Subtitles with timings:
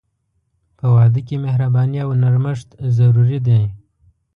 [0.77, 3.61] په واده کې مهرباني او نرمښت ضروري دي.